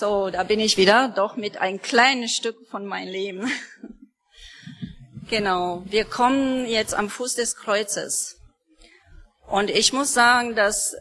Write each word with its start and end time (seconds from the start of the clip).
So, 0.00 0.30
da 0.30 0.44
bin 0.44 0.60
ich 0.60 0.78
wieder, 0.78 1.12
doch 1.14 1.36
mit 1.36 1.58
ein 1.58 1.82
kleines 1.82 2.34
Stück 2.34 2.56
von 2.70 2.86
meinem 2.86 3.12
Leben. 3.12 3.52
genau, 5.28 5.82
wir 5.84 6.06
kommen 6.06 6.64
jetzt 6.64 6.94
am 6.94 7.10
Fuß 7.10 7.34
des 7.34 7.54
Kreuzes. 7.54 8.40
Und 9.46 9.68
ich 9.68 9.92
muss 9.92 10.14
sagen, 10.14 10.56
dass 10.56 10.96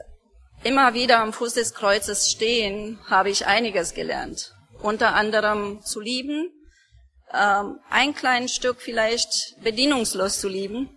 immer 0.66 0.94
wieder 0.94 1.20
am 1.20 1.32
Fuß 1.32 1.54
des 1.54 1.74
Kreuzes 1.74 2.30
stehen, 2.30 3.00
habe 3.10 3.30
ich 3.30 3.46
einiges 3.46 3.94
gelernt. 3.94 4.54
Unter 4.82 5.16
anderem 5.16 5.82
zu 5.82 6.02
lieben, 6.02 6.52
ähm, 7.34 7.80
ein 7.90 8.14
kleines 8.14 8.54
Stück 8.54 8.82
vielleicht 8.82 9.56
bedienungslos 9.64 10.42
zu 10.42 10.50
lieben 10.50 10.90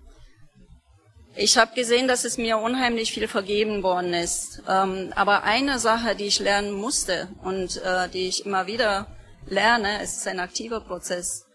ich 1.34 1.56
habe 1.56 1.74
gesehen, 1.74 2.08
dass 2.08 2.24
es 2.24 2.36
mir 2.36 2.58
unheimlich 2.58 3.12
viel 3.12 3.26
vergeben 3.26 3.82
worden 3.82 4.12
ist. 4.12 4.62
Ähm, 4.68 5.12
aber 5.16 5.44
eine 5.44 5.78
Sache, 5.78 6.14
die 6.14 6.26
ich 6.26 6.40
lernen 6.40 6.72
musste 6.72 7.28
und 7.42 7.80
äh, 7.82 8.08
die 8.08 8.28
ich 8.28 8.44
immer 8.44 8.66
wieder 8.66 9.06
lerne, 9.46 10.02
es 10.02 10.16
ist 10.18 10.28
ein 10.28 10.40
aktiver 10.40 10.80
Prozess, 10.80 11.46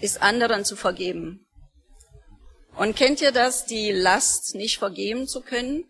ist 0.00 0.20
anderen 0.20 0.64
zu 0.64 0.74
vergeben. 0.74 1.46
Und 2.76 2.96
kennt 2.96 3.20
ihr 3.20 3.30
das, 3.30 3.66
die 3.66 3.92
Last 3.92 4.56
nicht 4.56 4.78
vergeben 4.78 5.28
zu 5.28 5.42
können? 5.42 5.84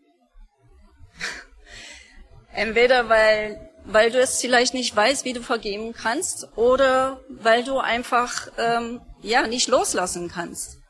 Entweder 2.53 3.09
weil, 3.09 3.71
weil 3.87 4.11
du 4.11 4.21
es 4.21 4.39
vielleicht 4.39 4.75
nicht 4.75 4.95
weißt, 4.95 5.25
wie 5.25 5.33
du 5.33 5.43
vergeben 5.43 5.95
kannst, 5.95 6.49
oder 6.57 7.21
weil 7.31 7.65
du 7.65 7.79
einfach 7.79 8.49
ähm, 8.59 9.01
ja 9.23 9.47
nicht 9.47 9.69
loslassen 9.69 10.29
kannst. 10.29 10.84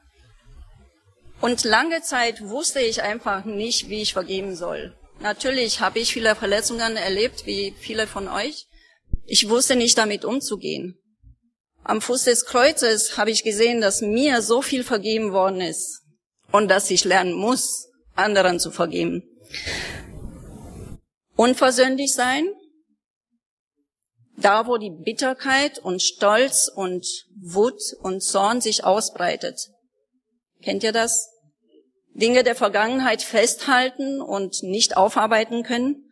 Und 1.40 1.64
lange 1.64 2.02
Zeit 2.02 2.48
wusste 2.48 2.80
ich 2.80 3.02
einfach 3.02 3.44
nicht, 3.44 3.88
wie 3.88 4.02
ich 4.02 4.12
vergeben 4.12 4.56
soll. 4.56 4.96
Natürlich 5.20 5.80
habe 5.80 5.98
ich 5.98 6.12
viele 6.12 6.34
Verletzungen 6.34 6.96
erlebt, 6.96 7.46
wie 7.46 7.74
viele 7.78 8.06
von 8.06 8.28
euch. 8.28 8.66
Ich 9.26 9.48
wusste 9.48 9.76
nicht 9.76 9.96
damit 9.96 10.24
umzugehen. 10.24 10.98
Am 11.82 12.00
Fuß 12.00 12.24
des 12.24 12.46
Kreuzes 12.46 13.16
habe 13.18 13.30
ich 13.30 13.44
gesehen, 13.44 13.80
dass 13.80 14.00
mir 14.00 14.42
so 14.42 14.62
viel 14.62 14.84
vergeben 14.84 15.32
worden 15.32 15.60
ist 15.60 16.02
und 16.50 16.68
dass 16.68 16.90
ich 16.90 17.04
lernen 17.04 17.34
muss, 17.34 17.88
anderen 18.14 18.58
zu 18.58 18.70
vergeben. 18.70 19.22
Unversöhnlich 21.36 22.14
sein, 22.14 22.46
da 24.36 24.66
wo 24.66 24.78
die 24.78 24.90
Bitterkeit 24.90 25.78
und 25.78 26.02
Stolz 26.02 26.70
und 26.74 27.06
Wut 27.40 27.80
und 28.00 28.22
Zorn 28.22 28.60
sich 28.60 28.84
ausbreitet. 28.84 29.70
Kennt 30.62 30.82
ihr 30.82 30.92
das? 30.92 31.28
Dinge 32.14 32.44
der 32.44 32.54
Vergangenheit 32.54 33.22
festhalten 33.22 34.20
und 34.20 34.62
nicht 34.62 34.96
aufarbeiten 34.96 35.64
können. 35.64 36.10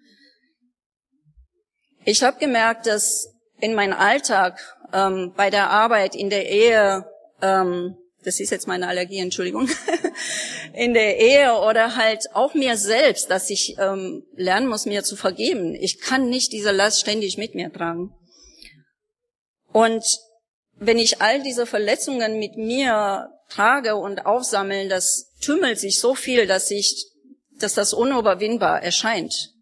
Ich 2.04 2.22
habe 2.24 2.38
gemerkt, 2.38 2.86
dass 2.86 3.32
in 3.60 3.74
meinem 3.74 3.96
Alltag, 3.96 4.60
ähm, 4.92 5.32
bei 5.36 5.50
der 5.50 5.70
Arbeit, 5.70 6.16
in 6.16 6.30
der 6.30 6.48
Ehe, 6.48 7.06
ähm, 7.40 7.96
das 8.24 8.40
ist 8.40 8.50
jetzt 8.50 8.66
meine 8.66 8.88
Allergie, 8.88 9.18
Entschuldigung, 9.18 9.68
in 10.74 10.94
der 10.94 11.18
Ehe 11.18 11.54
oder 11.54 11.96
halt 11.96 12.24
auch 12.34 12.54
mir 12.54 12.76
selbst, 12.76 13.30
dass 13.30 13.50
ich 13.50 13.76
ähm, 13.78 14.24
lernen 14.34 14.66
muss, 14.66 14.86
mir 14.86 15.04
zu 15.04 15.14
vergeben. 15.14 15.74
Ich 15.74 16.00
kann 16.00 16.28
nicht 16.28 16.52
diese 16.52 16.72
Last 16.72 17.00
ständig 17.00 17.38
mit 17.38 17.54
mir 17.54 17.72
tragen. 17.72 18.12
Und 19.72 20.04
wenn 20.74 20.98
ich 20.98 21.22
all 21.22 21.42
diese 21.42 21.66
Verletzungen 21.66 22.40
mit 22.40 22.56
mir 22.56 23.30
trage 23.48 23.94
und 23.94 24.26
aufsammeln, 24.26 24.88
das 24.88 25.31
tümmelt 25.42 25.78
sich 25.78 25.98
so 25.98 26.14
viel, 26.14 26.46
dass 26.46 26.70
ich, 26.70 27.06
dass 27.58 27.74
das 27.74 27.92
unüberwindbar 27.92 28.82
erscheint. 28.82 29.52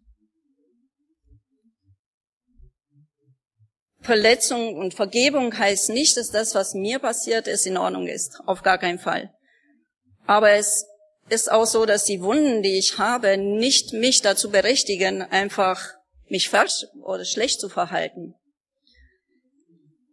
Verletzung 4.01 4.75
und 4.75 4.93
Vergebung 4.93 5.55
heißt 5.55 5.89
nicht, 5.89 6.17
dass 6.17 6.29
das, 6.29 6.55
was 6.55 6.73
mir 6.73 6.99
passiert 6.99 7.47
ist, 7.47 7.67
in 7.67 7.77
Ordnung 7.77 8.07
ist. 8.07 8.39
Auf 8.45 8.63
gar 8.63 8.77
keinen 8.77 8.97
Fall. 8.97 9.31
Aber 10.25 10.51
es 10.51 10.85
ist 11.29 11.51
auch 11.51 11.65
so, 11.65 11.85
dass 11.85 12.05
die 12.05 12.21
Wunden, 12.21 12.63
die 12.63 12.77
ich 12.79 12.97
habe, 12.97 13.37
nicht 13.37 13.93
mich 13.93 14.21
dazu 14.21 14.49
berechtigen, 14.49 15.21
einfach 15.21 15.93
mich 16.27 16.49
falsch 16.49 16.85
oder 17.03 17.25
schlecht 17.25 17.59
zu 17.59 17.69
verhalten. 17.69 18.33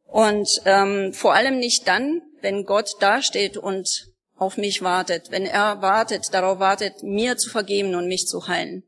Und 0.04 0.62
ähm, 0.64 1.12
vor 1.12 1.34
allem 1.34 1.58
nicht 1.58 1.86
dann, 1.88 2.22
wenn 2.40 2.64
Gott 2.64 2.90
dasteht 3.00 3.56
und 3.56 4.08
auf 4.38 4.56
mich 4.56 4.82
wartet, 4.82 5.30
wenn 5.30 5.44
er 5.44 5.82
wartet, 5.82 6.32
darauf 6.32 6.58
wartet, 6.60 7.02
mir 7.02 7.36
zu 7.36 7.50
vergeben 7.50 7.94
und 7.94 8.06
mich 8.06 8.26
zu 8.26 8.46
heilen. 8.46 8.84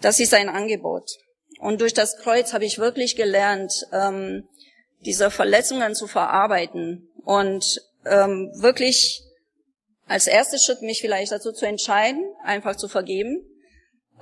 Das 0.00 0.20
ist 0.20 0.34
ein 0.34 0.48
Angebot. 0.48 1.10
Und 1.58 1.80
durch 1.80 1.94
das 1.94 2.16
Kreuz 2.16 2.52
habe 2.52 2.64
ich 2.64 2.78
wirklich 2.78 3.16
gelernt, 3.16 3.72
ähm, 3.92 4.48
diese 5.04 5.30
Verletzungen 5.30 5.94
zu 5.94 6.06
verarbeiten 6.06 7.08
und 7.24 7.82
ähm, 8.04 8.50
wirklich 8.56 9.22
als 10.06 10.26
erster 10.26 10.58
Schritt 10.58 10.82
mich 10.82 11.00
vielleicht 11.00 11.32
dazu 11.32 11.52
zu 11.52 11.66
entscheiden, 11.66 12.24
einfach 12.44 12.76
zu 12.76 12.88
vergeben, 12.88 13.44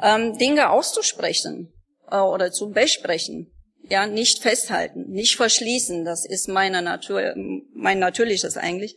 ähm, 0.03 0.39
Dinge 0.39 0.71
auszusprechen 0.71 1.73
äh, 2.11 2.19
oder 2.19 2.53
zu 2.53 2.71
besprechen. 2.71 3.51
Ja, 3.89 4.07
nicht 4.07 4.43
festhalten, 4.43 5.11
nicht 5.11 5.37
verschließen, 5.37 6.05
das 6.05 6.25
ist 6.25 6.49
meine 6.49 6.81
Natur, 6.81 7.35
mein 7.75 7.99
natürliches 7.99 8.57
eigentlich, 8.57 8.95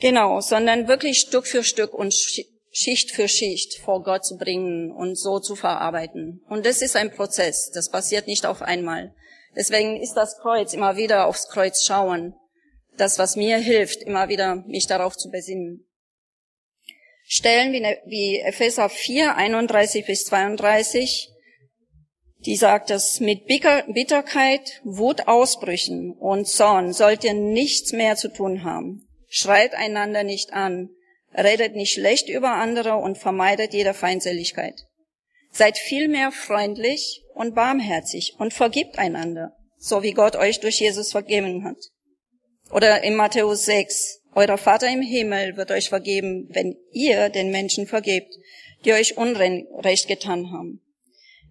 Genau, 0.00 0.40
sondern 0.40 0.88
wirklich 0.88 1.20
Stück 1.20 1.46
für 1.46 1.62
Stück 1.62 1.92
und 1.92 2.14
Schicht 2.14 3.10
für 3.10 3.28
Schicht 3.28 3.78
vor 3.80 4.02
Gott 4.02 4.24
zu 4.24 4.38
bringen 4.38 4.90
und 4.90 5.16
so 5.16 5.40
zu 5.40 5.56
verarbeiten. 5.56 6.42
Und 6.48 6.64
das 6.64 6.80
ist 6.80 6.96
ein 6.96 7.12
Prozess, 7.12 7.70
das 7.70 7.90
passiert 7.90 8.26
nicht 8.26 8.46
auf 8.46 8.62
einmal. 8.62 9.14
Deswegen 9.54 10.00
ist 10.00 10.14
das 10.14 10.38
Kreuz 10.38 10.72
immer 10.72 10.96
wieder 10.96 11.26
aufs 11.26 11.48
Kreuz 11.48 11.84
schauen, 11.84 12.34
das, 12.96 13.18
was 13.18 13.36
mir 13.36 13.58
hilft, 13.58 14.02
immer 14.02 14.28
wieder 14.28 14.56
mich 14.66 14.86
darauf 14.86 15.16
zu 15.16 15.28
besinnen. 15.28 15.86
Stellen 17.24 17.72
wie 18.06 18.38
Epheser 18.38 18.88
4, 18.88 19.36
31 19.36 20.06
bis 20.06 20.24
32, 20.24 21.28
die 22.46 22.56
sagt, 22.56 22.88
dass 22.88 23.20
mit 23.20 23.46
Bitterkeit, 23.46 24.80
Wutausbrüchen 24.84 26.16
und 26.18 26.48
Zorn 26.48 26.94
sollt 26.94 27.22
ihr 27.22 27.34
nichts 27.34 27.92
mehr 27.92 28.16
zu 28.16 28.32
tun 28.32 28.64
haben 28.64 29.06
Schreit 29.32 29.74
einander 29.74 30.24
nicht 30.24 30.52
an, 30.52 30.90
redet 31.32 31.76
nicht 31.76 31.92
schlecht 31.92 32.28
über 32.28 32.54
andere 32.54 32.96
und 32.96 33.16
vermeidet 33.16 33.72
jede 33.72 33.94
Feindseligkeit. 33.94 34.74
Seid 35.52 35.78
vielmehr 35.78 36.32
freundlich 36.32 37.22
und 37.34 37.54
barmherzig 37.54 38.34
und 38.38 38.52
vergibt 38.52 38.98
einander, 38.98 39.56
so 39.78 40.02
wie 40.02 40.14
Gott 40.14 40.34
euch 40.34 40.58
durch 40.58 40.80
Jesus 40.80 41.12
vergeben 41.12 41.64
hat. 41.64 41.78
Oder 42.72 43.04
in 43.04 43.14
Matthäus 43.14 43.64
6, 43.66 44.22
euer 44.34 44.58
Vater 44.58 44.88
im 44.88 45.02
Himmel 45.02 45.56
wird 45.56 45.70
euch 45.70 45.88
vergeben, 45.88 46.48
wenn 46.50 46.76
ihr 46.90 47.28
den 47.28 47.52
Menschen 47.52 47.86
vergebt, 47.86 48.34
die 48.84 48.92
euch 48.92 49.16
Unrecht 49.16 50.08
getan 50.08 50.50
haben. 50.50 50.80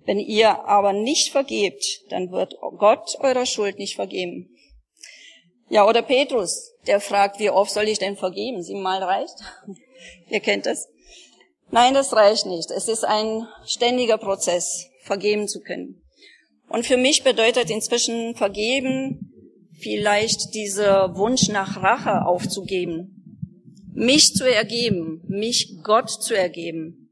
Wenn 0.05 0.19
ihr 0.19 0.65
aber 0.65 0.91
nicht 0.91 1.31
vergebt, 1.31 1.85
dann 2.09 2.31
wird 2.31 2.55
Gott 2.77 3.15
eurer 3.19 3.45
Schuld 3.45 3.79
nicht 3.79 3.95
vergeben. 3.95 4.49
Ja, 5.69 5.87
oder 5.87 6.01
Petrus, 6.01 6.73
der 6.87 6.99
fragt, 6.99 7.39
wie 7.39 7.51
oft 7.51 7.71
soll 7.71 7.87
ich 7.87 7.99
denn 7.99 8.17
vergeben? 8.17 8.63
Siebenmal 8.63 9.03
reicht? 9.03 9.35
Ihr 10.29 10.39
kennt 10.39 10.65
das. 10.65 10.87
Nein, 11.71 11.93
das 11.93 12.13
reicht 12.13 12.47
nicht. 12.47 12.71
Es 12.71 12.87
ist 12.87 13.05
ein 13.05 13.47
ständiger 13.65 14.17
Prozess, 14.17 14.87
vergeben 15.03 15.47
zu 15.47 15.59
können. 15.61 16.01
Und 16.67 16.85
für 16.85 16.97
mich 16.97 17.23
bedeutet 17.23 17.69
inzwischen 17.69 18.35
vergeben 18.35 19.31
vielleicht 19.79 20.53
dieser 20.53 21.15
Wunsch 21.15 21.47
nach 21.49 21.81
Rache 21.81 22.25
aufzugeben, 22.25 23.15
mich 23.93 24.33
zu 24.33 24.43
ergeben, 24.43 25.21
mich 25.27 25.77
Gott 25.83 26.09
zu 26.09 26.35
ergeben, 26.35 27.09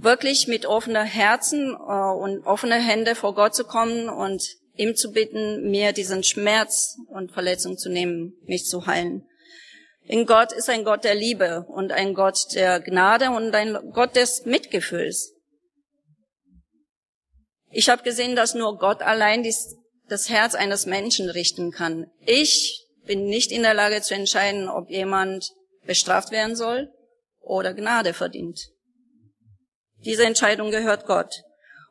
wirklich 0.00 0.46
mit 0.46 0.66
offener 0.66 1.04
Herzen 1.04 1.74
äh, 1.74 2.12
und 2.14 2.44
offener 2.46 2.80
Hände 2.80 3.14
vor 3.14 3.34
Gott 3.34 3.54
zu 3.54 3.64
kommen 3.64 4.08
und 4.08 4.42
ihm 4.74 4.94
zu 4.96 5.12
bitten, 5.12 5.70
mir 5.70 5.92
diesen 5.92 6.22
Schmerz 6.22 6.96
und 7.08 7.32
Verletzung 7.32 7.76
zu 7.76 7.88
nehmen, 7.88 8.34
mich 8.44 8.64
zu 8.64 8.86
heilen. 8.86 9.26
In 10.04 10.26
Gott 10.26 10.52
ist 10.52 10.68
ein 10.68 10.84
Gott 10.84 11.04
der 11.04 11.14
Liebe 11.14 11.64
und 11.68 11.92
ein 11.92 12.14
Gott 12.14 12.54
der 12.54 12.80
Gnade 12.80 13.30
und 13.30 13.54
ein 13.54 13.78
Gott 13.92 14.16
des 14.16 14.44
Mitgefühls. 14.44 15.32
Ich 17.70 17.88
habe 17.88 18.02
gesehen, 18.02 18.36
dass 18.36 18.54
nur 18.54 18.78
Gott 18.78 19.00
allein 19.00 19.42
dies, 19.42 19.76
das 20.08 20.28
Herz 20.28 20.54
eines 20.54 20.86
Menschen 20.86 21.30
richten 21.30 21.70
kann. 21.70 22.10
Ich 22.26 22.86
bin 23.06 23.24
nicht 23.26 23.52
in 23.52 23.62
der 23.62 23.74
Lage 23.74 24.02
zu 24.02 24.14
entscheiden, 24.14 24.68
ob 24.68 24.90
jemand 24.90 25.50
bestraft 25.86 26.30
werden 26.30 26.56
soll 26.56 26.92
oder 27.40 27.72
Gnade 27.72 28.12
verdient. 28.12 28.68
Diese 30.04 30.24
Entscheidung 30.24 30.70
gehört 30.70 31.06
Gott. 31.06 31.42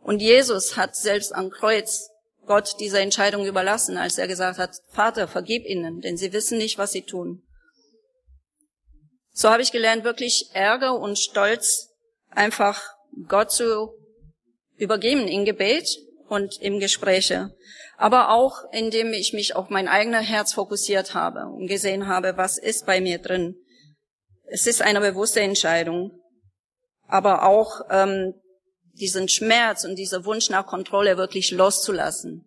Und 0.01 0.22
Jesus 0.22 0.78
hat 0.78 0.95
selbst 0.95 1.33
am 1.33 1.50
Kreuz 1.50 2.10
Gott 2.46 2.76
diese 2.80 3.00
Entscheidung 3.00 3.46
überlassen, 3.46 3.98
als 3.98 4.18
er 4.18 4.28
gesagt 4.28 4.58
hat, 4.58 4.76
Vater, 4.90 5.28
vergib 5.28 5.66
ihnen, 5.66 6.02
denn 6.02 6.18
sie 6.18 6.34
wissen 6.34 6.58
nicht, 6.58 6.78
was 6.78 6.92
sie 6.92 7.04
tun. 7.04 7.44
So 9.34 9.50
habe 9.50 9.62
ich 9.62 9.72
gelernt, 9.72 10.04
wirklich 10.04 10.50
Ärger 10.54 11.00
und 11.00 11.18
Stolz 11.18 11.90
einfach 12.30 12.82
Gott 13.28 13.52
zu 13.52 13.94
übergeben 14.76 15.28
in 15.28 15.46
Gebet 15.46 15.88
und 16.28 16.60
im 16.62 16.80
Gespräche, 16.80 17.56
aber 17.98 18.32
auch 18.32 18.64
indem 18.72 19.14
ich 19.14 19.34
mich 19.34 19.56
auf 19.56 19.70
mein 19.70 19.88
eigenes 19.88 20.28
Herz 20.28 20.54
fokussiert 20.54 21.14
habe 21.14 21.46
und 21.46 21.68
gesehen 21.68 22.08
habe, 22.08 22.38
was 22.38 22.58
ist 22.58 22.86
bei 22.86 23.00
mir 23.00 23.20
drin. 23.20 23.56
Es 24.46 24.68
ist 24.68 24.82
eine 24.82 25.02
bewusste 25.02 25.42
Entscheidung, 25.42 26.20
aber 27.08 27.44
auch 27.44 27.82
ähm, 27.90 28.34
diesen 28.94 29.28
Schmerz 29.28 29.84
und 29.84 29.96
dieser 29.96 30.26
Wunsch 30.26 30.50
nach 30.50 30.66
Kontrolle 30.66 31.18
wirklich 31.18 31.52
loszulassen, 31.52 32.46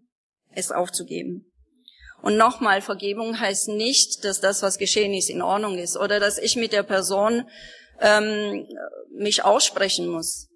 es 0.50 0.70
aufzugeben. 0.70 1.50
Und 2.22 2.36
nochmal, 2.36 2.80
Vergebung 2.80 3.38
heißt 3.38 3.68
nicht, 3.68 4.24
dass 4.24 4.40
das, 4.40 4.62
was 4.62 4.78
geschehen 4.78 5.12
ist, 5.12 5.28
in 5.28 5.42
Ordnung 5.42 5.76
ist 5.76 5.96
oder 5.96 6.20
dass 6.20 6.38
ich 6.38 6.56
mit 6.56 6.72
der 6.72 6.82
Person 6.82 7.46
ähm, 8.00 8.66
mich 9.14 9.44
aussprechen 9.44 10.08
muss. 10.08 10.48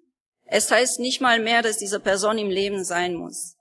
Es 0.45 0.71
heißt 0.71 0.99
nicht 0.99 1.21
mal 1.21 1.39
mehr, 1.39 1.61
dass 1.61 1.77
diese 1.77 1.99
Person 1.99 2.39
im 2.39 2.49
Leben 2.49 2.83
sein 2.83 3.13
muss. 3.13 3.55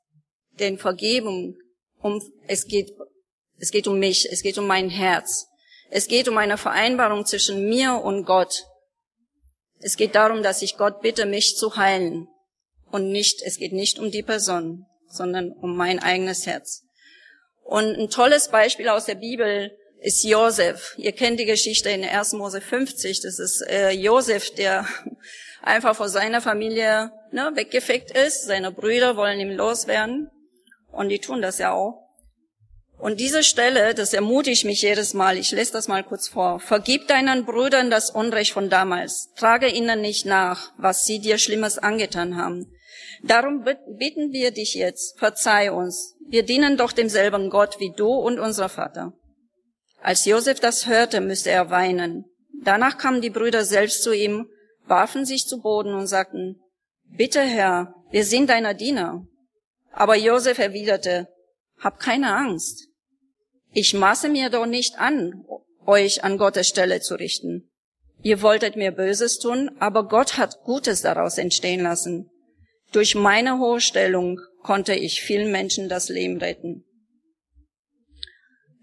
Denn 0.59 0.79
Vergebung, 0.79 1.59
um, 2.01 2.23
es 2.47 2.67
geht, 2.67 2.93
es 3.59 3.71
geht 3.71 3.87
um 3.87 3.99
mich, 3.99 4.27
es 4.31 4.43
geht 4.43 4.57
um 4.57 4.67
mein 4.67 4.89
Herz. 4.89 5.47
Es 5.91 6.09
geht 6.09 6.29
um 6.29 6.39
eine 6.39 6.57
Vereinbarung 6.57 7.27
zwischen 7.27 7.69
mir 7.69 7.95
und 8.03 8.25
Gott. 8.25 8.65
Es 9.81 9.97
geht 9.97 10.15
darum, 10.15 10.43
dass 10.43 10.63
ich 10.63 10.77
Gott 10.77 11.01
bitte, 11.01 11.27
mich 11.27 11.57
zu 11.57 11.77
heilen. 11.77 12.29
Und 12.91 13.11
nicht, 13.11 13.43
es 13.43 13.59
geht 13.59 13.73
nicht 13.73 13.99
um 13.99 14.11
die 14.11 14.23
Person, 14.23 14.87
sondern 15.09 15.53
um 15.53 15.77
mein 15.77 15.99
eigenes 15.99 16.47
Herz. 16.47 16.85
Und 17.63 17.97
ein 17.99 18.09
tolles 18.09 18.49
Beispiel 18.49 18.89
aus 18.89 19.05
der 19.05 19.17
Bibel 19.17 19.77
ist 20.01 20.25
Josef. 20.25 20.95
Ihr 20.97 21.13
kennt 21.13 21.39
die 21.39 21.45
Geschichte 21.45 21.91
in 21.91 22.03
1. 22.03 22.33
Mose 22.33 22.61
50. 22.61 23.21
Das 23.21 23.39
ist 23.39 23.61
äh, 23.69 23.91
Josef, 23.91 24.55
der 24.55 24.87
einfach 25.63 25.95
vor 25.95 26.09
seiner 26.09 26.41
Familie 26.41 27.13
ne, 27.31 27.51
weggefegt 27.55 28.11
ist. 28.17 28.47
Seine 28.47 28.73
Brüder 28.73 29.17
wollen 29.17 29.41
ihm 29.41 29.51
loswerden. 29.51 30.31
Und 30.91 31.11
die 31.11 31.19
tun 31.19 31.43
das 31.43 31.59
ja 31.59 31.73
auch. 31.73 32.08
Und 32.99 33.21
diese 33.21 33.45
Stelle, 33.45 33.95
das 33.95 34.13
ermutigt 34.13 34.65
mich 34.65 34.83
jedes 34.83 35.15
Mal. 35.15 35.39
Ich 35.39 35.53
lese 35.53 35.73
das 35.73 35.87
mal 35.87 36.03
kurz 36.03 36.29
vor. 36.29 36.59
Vergib 36.59 37.07
deinen 37.07 37.45
Brüdern 37.45 37.91
das 37.91 38.11
Unrecht 38.11 38.53
von 38.53 38.69
damals. 38.71 39.33
Trage 39.37 39.69
ihnen 39.69 40.01
nicht 40.01 40.27
nach, 40.27 40.73
was 40.79 41.05
sie 41.05 41.21
dir 41.21 41.39
Schlimmes 41.39 41.79
angetan 41.79 42.37
haben. 42.37 42.67
Darum 43.23 43.65
bitten 43.65 44.33
wir 44.33 44.51
dich 44.51 44.75
jetzt, 44.75 45.19
verzeih 45.19 45.73
uns. 45.73 46.17
Wir 46.29 46.43
dienen 46.43 46.77
doch 46.77 46.93
demselben 46.93 47.51
Gott 47.51 47.79
wie 47.79 47.93
du 47.97 48.09
und 48.09 48.39
unser 48.39 48.69
Vater. 48.69 49.13
Als 50.01 50.25
Josef 50.25 50.61
das 50.61 50.87
hörte, 50.87 51.21
müsste 51.21 51.51
er 51.51 51.71
weinen. 51.71 52.25
Danach 52.63 52.99
kamen 52.99 53.21
die 53.21 53.31
Brüder 53.31 53.65
selbst 53.65 54.03
zu 54.03 54.13
ihm, 54.13 54.49
warfen 54.87 55.25
sich 55.25 55.47
zu 55.47 55.61
Boden 55.61 55.95
und 55.95 56.07
sagten, 56.07 56.61
Bitte 57.05 57.41
Herr, 57.41 57.95
wir 58.11 58.25
sind 58.25 58.51
deiner 58.51 58.75
Diener. 58.75 59.25
Aber 59.93 60.17
Josef 60.17 60.59
erwiderte, 60.59 61.29
Hab 61.79 61.99
keine 61.99 62.35
Angst. 62.35 62.88
Ich 63.73 63.95
maße 63.95 64.29
mir 64.29 64.51
doch 64.51 64.67
nicht 64.67 64.99
an, 64.99 65.45
euch 65.87 66.25
an 66.25 66.39
Gottes 66.39 66.69
Stelle 66.69 67.01
zu 67.01 67.15
richten. 67.15 67.71
Ihr 68.23 68.43
wolltet 68.43 68.77
mir 68.77 68.93
Böses 68.93 69.39
tun, 69.39 69.71
aber 69.79 70.09
Gott 70.09 70.39
hat 70.39 70.63
Gutes 70.65 71.03
daraus 71.03 71.39
entstehen 71.39 71.83
lassen. 71.83 72.31
Durch 72.93 73.15
meine 73.15 73.59
hohe 73.59 73.81
Stellung 73.81 74.41
konnte 74.63 74.95
ich 74.95 75.23
vielen 75.23 75.53
Menschen 75.53 75.89
das 75.89 76.09
Leben 76.09 76.39
retten. 76.39 76.85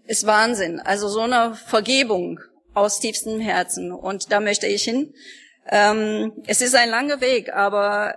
Ist 0.06 0.26
Wahnsinn. 0.26 0.80
Also 0.80 1.08
so 1.08 1.20
eine 1.20 1.54
Vergebung 1.54 2.38
aus 2.72 3.00
tiefstem 3.00 3.40
Herzen. 3.40 3.92
Und 3.92 4.30
da 4.30 4.40
möchte 4.40 4.68
ich 4.68 4.84
hin. 4.84 5.12
Ähm, 5.68 6.32
es 6.46 6.60
ist 6.60 6.76
ein 6.76 6.90
langer 6.90 7.20
Weg, 7.20 7.52
aber 7.52 8.16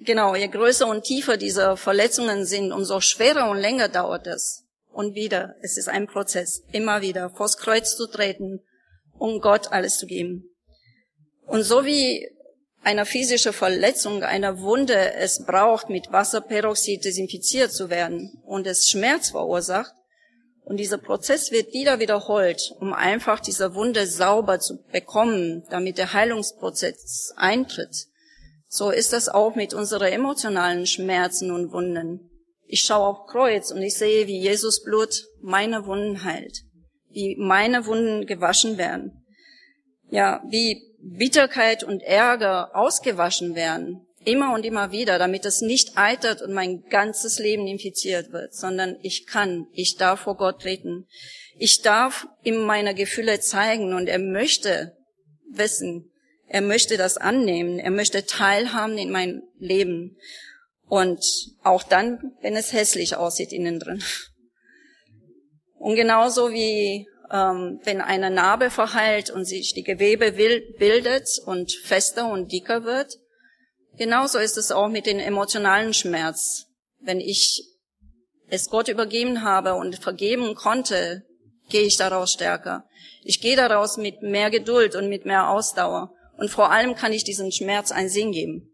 genau, 0.00 0.34
je 0.36 0.48
größer 0.48 0.86
und 0.86 1.04
tiefer 1.04 1.38
diese 1.38 1.78
Verletzungen 1.78 2.44
sind, 2.44 2.72
umso 2.72 3.00
schwerer 3.00 3.50
und 3.50 3.58
länger 3.58 3.88
dauert 3.88 4.26
es 4.26 4.63
und 4.94 5.14
wieder. 5.14 5.56
Es 5.62 5.76
ist 5.76 5.88
ein 5.88 6.06
Prozess, 6.06 6.62
immer 6.72 7.02
wieder 7.02 7.30
vors 7.30 7.56
Kreuz 7.56 7.96
zu 7.96 8.06
treten, 8.06 8.60
um 9.18 9.40
Gott 9.40 9.72
alles 9.72 9.98
zu 9.98 10.06
geben. 10.06 10.44
Und 11.46 11.62
so 11.62 11.84
wie 11.84 12.28
eine 12.82 13.06
physische 13.06 13.52
Verletzung, 13.52 14.22
eine 14.22 14.60
Wunde 14.60 15.14
es 15.14 15.44
braucht, 15.44 15.88
mit 15.88 16.12
Wasserperoxid 16.12 17.04
desinfiziert 17.04 17.72
zu 17.72 17.90
werden 17.90 18.40
und 18.44 18.66
es 18.66 18.88
Schmerz 18.88 19.30
verursacht, 19.30 19.92
und 20.64 20.78
dieser 20.78 20.96
Prozess 20.96 21.52
wird 21.52 21.74
wieder 21.74 22.00
wiederholt, 22.00 22.74
um 22.80 22.94
einfach 22.94 23.38
diese 23.40 23.74
Wunde 23.74 24.06
sauber 24.06 24.60
zu 24.60 24.82
bekommen, 24.90 25.62
damit 25.68 25.98
der 25.98 26.14
Heilungsprozess 26.14 27.34
eintritt. 27.36 28.06
So 28.66 28.90
ist 28.90 29.12
das 29.12 29.28
auch 29.28 29.54
mit 29.56 29.74
unseren 29.74 30.10
emotionalen 30.10 30.86
Schmerzen 30.86 31.50
und 31.50 31.70
Wunden. 31.70 32.30
Ich 32.74 32.82
schaue 32.82 33.06
auf 33.06 33.26
Kreuz 33.28 33.70
und 33.70 33.82
ich 33.82 33.94
sehe, 33.94 34.26
wie 34.26 34.40
Jesus 34.40 34.82
Blut 34.82 35.28
meine 35.40 35.86
Wunden 35.86 36.24
heilt, 36.24 36.62
wie 37.08 37.36
meine 37.38 37.86
Wunden 37.86 38.26
gewaschen 38.26 38.78
werden. 38.78 39.24
Ja, 40.10 40.42
wie 40.48 40.82
Bitterkeit 40.98 41.84
und 41.84 42.02
Ärger 42.02 42.74
ausgewaschen 42.74 43.54
werden, 43.54 44.08
immer 44.24 44.52
und 44.54 44.66
immer 44.66 44.90
wieder, 44.90 45.20
damit 45.20 45.44
es 45.44 45.60
nicht 45.60 45.96
eitert 45.96 46.42
und 46.42 46.52
mein 46.52 46.82
ganzes 46.90 47.38
Leben 47.38 47.68
infiziert 47.68 48.32
wird, 48.32 48.52
sondern 48.54 48.96
ich 49.02 49.24
kann, 49.24 49.68
ich 49.72 49.94
darf 49.94 50.22
vor 50.22 50.36
Gott 50.36 50.62
treten. 50.62 51.06
Ich 51.56 51.80
darf 51.80 52.26
ihm 52.42 52.56
meine 52.56 52.96
Gefühle 52.96 53.38
zeigen 53.38 53.94
und 53.94 54.08
er 54.08 54.18
möchte 54.18 54.96
wissen, 55.48 56.10
er 56.48 56.60
möchte 56.60 56.96
das 56.96 57.18
annehmen, 57.18 57.78
er 57.78 57.92
möchte 57.92 58.26
teilhaben 58.26 58.98
in 58.98 59.12
mein 59.12 59.42
Leben. 59.60 60.16
Und 60.88 61.24
auch 61.62 61.82
dann, 61.82 62.34
wenn 62.40 62.56
es 62.56 62.72
hässlich 62.72 63.16
aussieht 63.16 63.52
innen 63.52 63.80
drin. 63.80 64.02
Und 65.78 65.96
genauso 65.96 66.50
wie 66.52 67.06
ähm, 67.30 67.80
wenn 67.84 68.00
eine 68.00 68.30
Narbe 68.30 68.70
verheilt 68.70 69.30
und 69.30 69.44
sich 69.44 69.74
die 69.74 69.82
Gewebe 69.82 70.32
bildet 70.32 71.28
und 71.46 71.72
fester 71.72 72.30
und 72.30 72.52
dicker 72.52 72.84
wird, 72.84 73.18
genauso 73.96 74.38
ist 74.38 74.56
es 74.56 74.70
auch 74.70 74.88
mit 74.88 75.06
dem 75.06 75.18
emotionalen 75.18 75.94
Schmerz. 75.94 76.66
Wenn 77.00 77.20
ich 77.20 77.64
es 78.48 78.68
Gott 78.68 78.88
übergeben 78.88 79.42
habe 79.42 79.74
und 79.74 79.96
vergeben 79.96 80.54
konnte, 80.54 81.22
gehe 81.68 81.82
ich 81.82 81.96
daraus 81.96 82.32
stärker. 82.32 82.84
Ich 83.22 83.40
gehe 83.40 83.56
daraus 83.56 83.96
mit 83.96 84.22
mehr 84.22 84.50
Geduld 84.50 84.94
und 84.96 85.08
mit 85.08 85.24
mehr 85.24 85.48
Ausdauer. 85.48 86.12
Und 86.36 86.50
vor 86.50 86.70
allem 86.70 86.94
kann 86.94 87.12
ich 87.12 87.24
diesem 87.24 87.50
Schmerz 87.50 87.90
einen 87.90 88.08
Sinn 88.08 88.32
geben. 88.32 88.70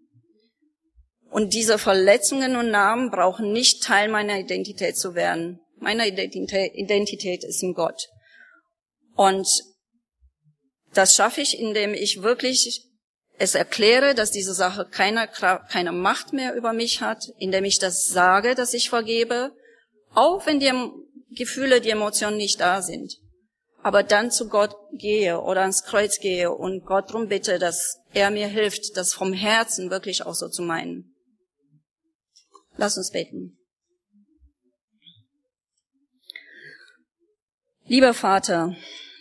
Und 1.30 1.54
diese 1.54 1.78
Verletzungen 1.78 2.56
und 2.56 2.70
Namen 2.70 3.10
brauchen 3.10 3.52
nicht 3.52 3.84
Teil 3.84 4.08
meiner 4.08 4.38
Identität 4.38 4.98
zu 4.98 5.14
werden. 5.14 5.60
Meine 5.78 6.08
Identität 6.08 7.44
ist 7.44 7.62
in 7.62 7.72
Gott. 7.74 8.08
Und 9.14 9.48
das 10.92 11.14
schaffe 11.14 11.40
ich, 11.40 11.58
indem 11.58 11.94
ich 11.94 12.22
wirklich 12.22 12.84
es 13.38 13.54
erkläre, 13.54 14.14
dass 14.14 14.32
diese 14.32 14.52
Sache 14.52 14.86
keine, 14.90 15.26
keine 15.26 15.92
Macht 15.92 16.32
mehr 16.32 16.54
über 16.54 16.72
mich 16.72 17.00
hat, 17.00 17.24
indem 17.38 17.64
ich 17.64 17.78
das 17.78 18.06
sage, 18.06 18.54
dass 18.54 18.74
ich 18.74 18.90
vergebe, 18.90 19.52
auch 20.14 20.44
wenn 20.46 20.60
die 20.60 20.72
Gefühle, 21.36 21.80
die 21.80 21.90
Emotionen 21.90 22.36
nicht 22.36 22.60
da 22.60 22.82
sind. 22.82 23.16
Aber 23.82 24.02
dann 24.02 24.30
zu 24.30 24.48
Gott 24.48 24.74
gehe 24.92 25.40
oder 25.40 25.62
ans 25.62 25.84
Kreuz 25.84 26.18
gehe 26.18 26.50
und 26.50 26.84
Gott 26.84 27.08
darum 27.08 27.28
bitte, 27.28 27.58
dass 27.58 28.00
er 28.12 28.30
mir 28.30 28.48
hilft, 28.48 28.96
das 28.96 29.14
vom 29.14 29.32
Herzen 29.32 29.90
wirklich 29.90 30.26
auch 30.26 30.34
so 30.34 30.48
zu 30.48 30.62
meinen. 30.62 31.14
Lass 32.80 32.96
uns 32.96 33.10
beten. 33.10 33.58
Lieber 37.84 38.14
Vater, 38.14 38.74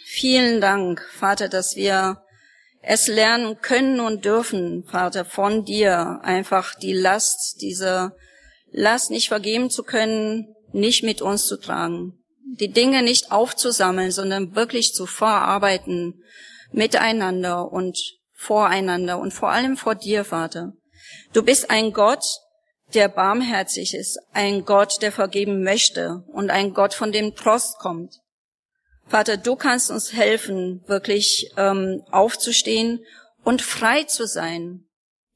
vielen 0.06 0.62
Dank, 0.62 1.06
Vater, 1.12 1.50
dass 1.50 1.76
wir 1.76 2.24
es 2.82 3.08
lernen 3.08 3.60
können 3.60 4.00
und 4.00 4.24
dürfen, 4.24 4.86
Vater, 4.86 5.26
von 5.26 5.66
dir 5.66 6.22
einfach 6.24 6.74
die 6.76 6.94
Last, 6.94 7.58
diese 7.60 8.16
Last 8.72 9.12
nicht 9.12 9.28
vergeben 9.28 9.70
zu 9.70 9.84
können, 9.84 10.56
nicht 10.72 11.04
mit 11.04 11.22
uns 11.22 11.46
zu 11.46 11.58
tragen. 11.58 12.14
Die 12.62 12.72
Dinge 12.72 13.04
nicht 13.04 13.30
aufzusammeln, 13.30 14.12
sondern 14.12 14.56
wirklich 14.56 14.94
zu 14.94 15.06
verarbeiten, 15.06 16.24
miteinander 16.72 17.70
und 17.70 18.00
voreinander 18.32 19.20
und 19.20 19.34
vor 19.34 19.52
allem 19.52 19.76
vor 19.76 19.96
dir, 19.96 20.24
Vater. 20.24 20.72
Du 21.34 21.44
bist 21.44 21.70
ein 21.70 21.92
Gott, 21.92 22.24
der 22.94 23.08
barmherzig 23.08 23.94
ist, 23.94 24.20
ein 24.34 24.66
Gott, 24.66 25.02
der 25.02 25.12
vergeben 25.12 25.64
möchte 25.64 26.24
und 26.28 26.50
ein 26.50 26.74
Gott, 26.74 26.94
von 26.94 27.12
dem 27.12 27.36
Trost 27.36 27.78
kommt. 27.78 28.20
Vater, 29.08 29.38
du 29.38 29.56
kannst 29.56 29.90
uns 29.90 30.14
helfen, 30.14 30.84
wirklich 30.88 31.52
ähm, 31.58 32.04
aufzustehen 32.12 33.04
und 33.44 33.62
frei 33.62 34.04
zu 34.04 34.28
sein. 34.28 34.86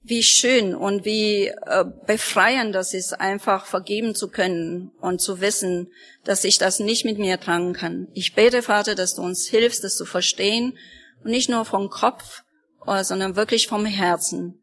Wie 0.05 0.21
schön 0.21 0.75
und 0.75 1.05
wie 1.05 1.47
äh, 1.47 1.85
befreiend 2.05 2.75
das 2.75 2.93
ist, 2.93 3.13
einfach 3.13 3.65
vergeben 3.65 4.15
zu 4.15 4.27
können 4.27 4.91
und 4.99 5.21
zu 5.21 5.39
wissen, 5.39 5.91
dass 6.25 6.43
ich 6.43 6.57
das 6.57 6.79
nicht 6.79 7.05
mit 7.05 7.17
mir 7.17 7.39
tragen 7.39 7.73
kann. 7.73 8.09
Ich 8.13 8.35
bete, 8.35 8.61
Vater, 8.61 8.95
dass 8.95 9.15
du 9.15 9.21
uns 9.21 9.47
hilfst, 9.47 9.83
das 9.83 9.95
zu 9.95 10.05
verstehen 10.05 10.77
und 11.23 11.31
nicht 11.31 11.49
nur 11.49 11.63
vom 11.63 11.89
Kopf, 11.89 12.43
äh, 12.85 13.03
sondern 13.03 13.37
wirklich 13.37 13.67
vom 13.67 13.85
Herzen. 13.85 14.62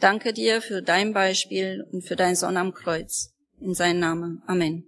Danke 0.00 0.32
dir 0.32 0.62
für 0.62 0.82
dein 0.82 1.12
Beispiel 1.12 1.86
und 1.92 2.02
für 2.02 2.16
dein 2.16 2.36
Sonn 2.36 2.56
am 2.56 2.72
Kreuz. 2.72 3.34
In 3.60 3.74
seinem 3.74 4.00
Namen. 4.00 4.42
Amen. 4.46 4.87